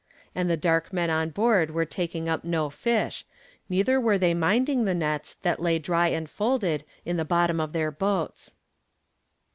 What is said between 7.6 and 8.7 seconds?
their boats.